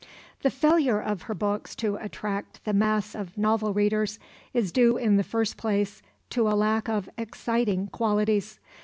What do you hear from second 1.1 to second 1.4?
her